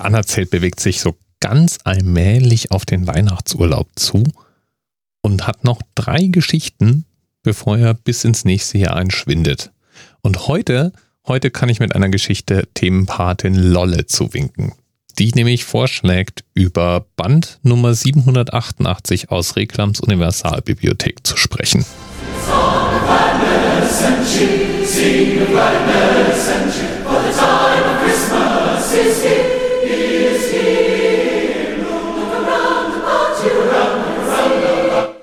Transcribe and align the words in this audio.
Der 0.00 0.06
Anerzählt 0.06 0.48
bewegt 0.48 0.80
sich 0.80 1.02
so 1.02 1.14
ganz 1.40 1.76
allmählich 1.84 2.70
auf 2.70 2.86
den 2.86 3.06
Weihnachtsurlaub 3.06 3.86
zu 3.96 4.24
und 5.20 5.46
hat 5.46 5.62
noch 5.62 5.82
drei 5.94 6.28
Geschichten, 6.28 7.04
bevor 7.42 7.76
er 7.76 7.92
bis 7.92 8.24
ins 8.24 8.46
nächste 8.46 8.78
Jahr 8.78 8.96
einschwindet. 8.96 9.72
Und 10.22 10.48
heute, 10.48 10.94
heute 11.26 11.50
kann 11.50 11.68
ich 11.68 11.80
mit 11.80 11.94
einer 11.94 12.08
Geschichte 12.08 12.66
Themenpatin 12.72 13.54
Lolle 13.54 14.06
zuwinken. 14.06 14.72
Die 15.18 15.32
nämlich 15.32 15.66
vorschlägt, 15.66 16.44
über 16.54 17.04
Band 17.16 17.58
Nummer 17.62 17.92
788 17.92 19.30
aus 19.30 19.56
Reklams 19.56 20.00
Universalbibliothek 20.00 21.26
zu 21.26 21.36
sprechen. 21.36 21.84
Song 22.46 22.80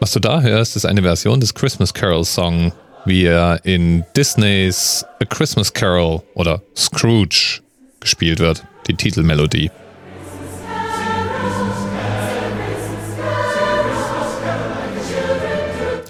Was 0.08 0.14
du 0.14 0.22
da 0.22 0.40
hörst, 0.40 0.78
ist 0.78 0.86
eine 0.86 1.02
Version 1.02 1.42
des 1.42 1.54
Christmas 1.54 1.94
Carol 1.94 2.24
Song, 2.24 2.72
wie 3.04 3.26
er 3.26 3.60
in 3.66 4.06
Disneys 4.16 5.04
A 5.22 5.26
Christmas 5.26 5.74
Carol 5.74 6.22
oder 6.34 6.62
Scrooge 6.78 7.60
gespielt 8.00 8.40
wird, 8.40 8.64
die 8.88 8.94
Titelmelodie. 8.94 9.70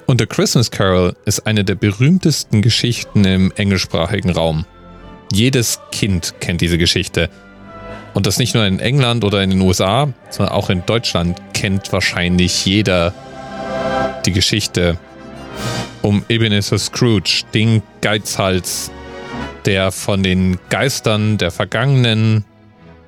Und 0.06 0.22
The 0.22 0.28
Christmas 0.28 0.70
Carol 0.70 1.16
ist 1.26 1.48
eine 1.48 1.64
der 1.64 1.74
berühmtesten 1.74 2.62
Geschichten 2.62 3.26
im 3.26 3.52
englischsprachigen 3.56 4.30
Raum. 4.30 4.68
Jedes 5.34 5.80
Kind 5.92 6.36
kennt 6.40 6.62
diese 6.62 6.78
Geschichte. 6.78 7.32
Und 8.14 8.28
das 8.28 8.38
nicht 8.38 8.54
nur 8.54 8.64
in 8.64 8.80
England 8.80 9.24
oder 9.24 9.42
in 9.42 9.50
den 9.50 9.62
USA, 9.62 10.14
sondern 10.30 10.54
auch 10.54 10.70
in 10.70 10.86
Deutschland 10.86 11.42
kennt 11.54 11.92
wahrscheinlich 11.92 12.64
jeder 12.64 13.12
die 14.28 14.34
Geschichte 14.34 15.00
um 16.04 16.24
Ebenezer 16.30 16.78
Scrooge, 16.78 17.44
den 17.54 17.82
Geizhals, 18.02 18.92
der 19.66 19.92
von 19.92 20.22
den 20.22 20.60
Geistern 20.70 21.38
der 21.38 21.50
vergangenen, 21.50 22.46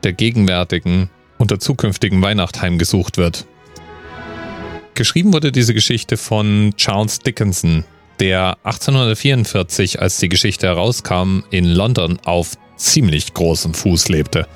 der 0.03 0.13
gegenwärtigen 0.13 1.09
und 1.37 1.51
der 1.51 1.59
zukünftigen 1.59 2.21
Weihnacht 2.21 2.61
heimgesucht 2.61 3.17
wird. 3.17 3.45
Geschrieben 4.95 5.31
wurde 5.33 5.51
diese 5.51 5.73
Geschichte 5.73 6.17
von 6.17 6.73
Charles 6.75 7.19
Dickinson, 7.19 7.83
der 8.19 8.57
1844, 8.63 10.01
als 10.01 10.17
die 10.17 10.29
Geschichte 10.29 10.67
herauskam, 10.67 11.43
in 11.51 11.65
London 11.65 12.19
auf 12.23 12.57
ziemlich 12.75 13.33
großem 13.33 13.73
Fuß 13.73 14.09
lebte. 14.09 14.47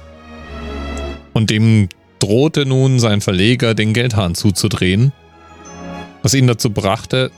Und 1.33 1.49
dem 1.49 1.89
drohte 2.19 2.65
nun 2.65 2.99
sein 2.99 3.21
Verleger 3.21 3.73
den 3.73 3.93
Geldhahn 3.93 4.35
zuzudrehen 4.35 5.13
was 6.23 6.33
ihn 6.33 6.47
dazu 6.47 6.71
brachte, 6.71 7.29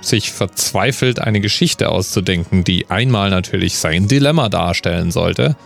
sich 0.00 0.30
verzweifelt 0.30 1.18
eine 1.18 1.40
Geschichte 1.40 1.88
auszudenken, 1.88 2.62
die 2.62 2.88
einmal 2.90 3.30
natürlich 3.30 3.76
sein 3.78 4.06
Dilemma 4.06 4.48
darstellen 4.48 5.10
sollte, 5.10 5.56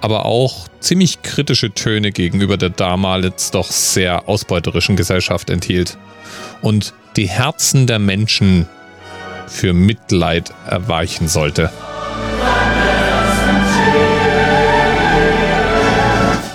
aber 0.00 0.26
auch 0.26 0.68
ziemlich 0.80 1.22
kritische 1.22 1.72
Töne 1.72 2.12
gegenüber 2.12 2.58
der 2.58 2.68
damals 2.68 3.52
doch 3.52 3.70
sehr 3.70 4.28
ausbeuterischen 4.28 4.96
Gesellschaft 4.96 5.48
enthielt 5.48 5.96
und 6.60 6.92
die 7.16 7.28
Herzen 7.28 7.86
der 7.86 8.00
Menschen 8.00 8.68
für 9.46 9.72
Mitleid 9.72 10.52
erweichen 10.68 11.28
sollte. 11.28 11.70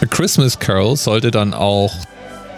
A 0.02 0.06
Christmas 0.06 0.60
Carol 0.60 0.95
sollte 0.95 1.32
dann 1.32 1.54
auch 1.54 1.94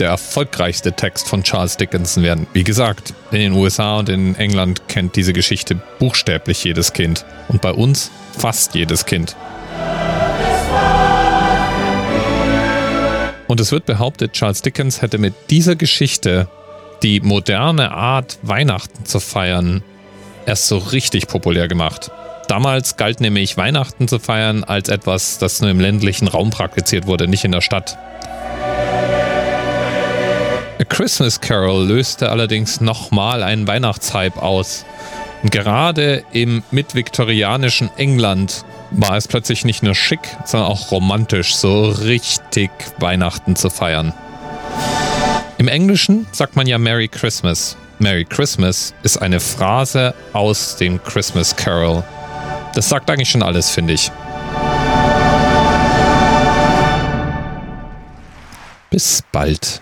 der 0.02 0.09
erfolgreichste 0.09 0.94
Text 0.94 1.30
von 1.30 1.44
Charles 1.44 1.77
Dickinson 1.77 2.23
werden. 2.23 2.47
Wie 2.53 2.63
gesagt, 2.63 3.13
in 3.31 3.38
den 3.38 3.53
USA 3.53 3.99
und 3.99 4.09
in 4.09 4.35
England 4.35 4.88
kennt 4.88 5.16
diese 5.16 5.31
Geschichte 5.31 5.75
buchstäblich 6.00 6.63
jedes 6.63 6.91
Kind. 6.91 7.23
Und 7.50 7.62
bei 7.62 7.72
uns 7.72 8.09
fast 8.35 8.73
jedes 8.73 9.06
Kind. 9.06 9.35
Und 13.47 13.59
es 13.59 13.72
wird 13.72 13.85
behauptet, 13.85 14.34
Charles 14.34 14.63
Dickens 14.63 15.03
hätte 15.03 15.19
mit 15.19 15.35
dieser 15.51 15.75
Geschichte 15.75 16.47
die 17.03 17.19
moderne 17.19 17.91
Art, 17.91 18.40
Weihnachten 18.41 19.06
zu 19.06 19.19
feiern, 19.19 19.84
erst 20.47 20.67
so 20.67 20.79
richtig 20.79 21.28
populär 21.28 21.67
gemacht. 21.67 22.09
Damals 22.47 22.97
galt 22.97 23.22
nämlich 23.22 23.56
Weihnachten 23.56 24.07
zu 24.07 24.17
feiern 24.17 24.63
als 24.63 24.90
etwas, 24.90 25.38
das 25.38 25.61
nur 25.61 25.69
im 25.69 25.79
ländlichen 25.79 26.28
Raum 26.28 26.50
praktiziert 26.50 27.06
wurde, 27.06 27.28
nicht 27.28 27.45
in 27.45 27.51
der 27.51 27.61
Stadt. 27.61 27.97
Christmas 30.91 31.40
Carol 31.40 31.88
löste 31.88 32.29
allerdings 32.29 32.81
nochmal 32.81 33.44
einen 33.44 33.66
Weihnachtshype 33.66 34.41
aus. 34.41 34.84
Gerade 35.46 36.25
im 36.34 36.63
mitviktorianischen 36.69 37.90
England 37.96 38.66
war 38.91 39.16
es 39.16 39.25
plötzlich 39.29 39.63
nicht 39.63 39.84
nur 39.84 39.96
schick, 39.96 40.19
sondern 40.44 40.69
auch 40.69 40.91
romantisch, 40.91 41.56
so 41.56 41.85
richtig 41.85 42.72
Weihnachten 43.00 43.56
zu 43.56 43.69
feiern. 43.69 44.13
Im 45.57 45.69
Englischen 45.69 46.28
sagt 46.34 46.57
man 46.57 46.68
ja 46.68 46.78
Merry 46.78 47.08
Christmas. 47.08 47.78
Merry 48.00 48.25
Christmas 48.25 48.94
ist 49.02 49.16
eine 49.22 49.40
Phrase 49.40 50.13
aus 50.34 50.75
dem 50.75 51.02
Christmas 51.02 51.56
Carol. 51.56 52.03
Das 52.75 52.90
sagt 52.90 53.09
eigentlich 53.09 53.29
schon 53.29 53.44
alles, 53.44 53.69
finde 53.69 53.94
ich. 53.94 54.12
Bis 58.90 59.23
bald. 59.31 59.81